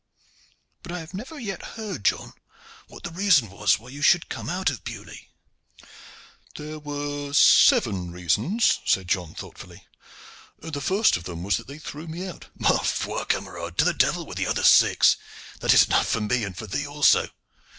[0.81, 2.33] But I have never yet heard, John,
[2.87, 5.13] what the reason was why you should come out of Beaulieu."
[6.55, 9.85] "There were seven reasons," said John thoughtfully.
[10.57, 13.25] "The first of them was that they threw me out." "Ma foi!
[13.25, 15.17] camarade, to the devil with the other six!
[15.59, 17.29] That is enough for me and for thee also.